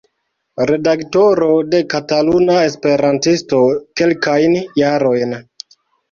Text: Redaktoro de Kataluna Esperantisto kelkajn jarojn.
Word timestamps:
Redaktoro 0.69 1.49
de 1.73 1.81
Kataluna 1.91 2.55
Esperantisto 2.69 3.59
kelkajn 4.01 4.57
jarojn. 4.81 5.37